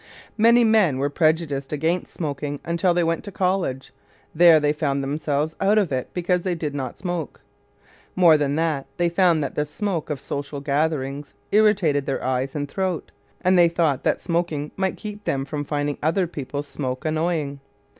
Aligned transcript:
Many 0.35 0.63
men 0.63 0.97
were 0.97 1.11
prejudiced 1.11 1.71
against 1.71 2.11
smoking 2.11 2.59
until 2.65 2.95
they 2.95 3.03
went 3.03 3.23
to 3.25 3.31
college. 3.31 3.93
There 4.33 4.59
they 4.59 4.73
found 4.73 5.03
themselves 5.03 5.55
"out 5.61 5.77
of 5.77 5.91
it" 5.91 6.11
because 6.11 6.41
they 6.41 6.55
did 6.55 6.73
not 6.73 6.97
smoke. 6.97 7.41
More 8.15 8.35
than 8.35 8.55
that, 8.55 8.87
they 8.97 9.09
found 9.09 9.43
that 9.43 9.53
the 9.53 9.63
smoke 9.63 10.09
of 10.09 10.19
social 10.19 10.59
gatherings 10.59 11.35
irritated 11.51 12.07
their 12.07 12.23
eyes 12.23 12.55
and 12.55 12.67
throat, 12.67 13.11
and 13.41 13.59
they 13.59 13.69
thought 13.69 14.03
that 14.03 14.23
smoking 14.23 14.71
might 14.75 14.97
keep 14.97 15.23
them 15.25 15.45
from 15.45 15.63
finding 15.63 15.99
other 16.01 16.25
people's 16.25 16.67
smoke 16.67 17.05
annoying. 17.05 17.59